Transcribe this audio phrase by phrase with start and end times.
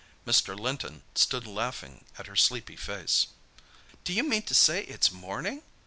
[0.25, 0.59] Mr.
[0.59, 3.27] Linton stood laughing at her sleepy face.
[4.03, 5.61] "D'you mean to say it's morning?"